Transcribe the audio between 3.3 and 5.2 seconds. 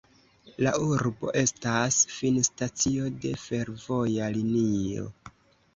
fervoja linio.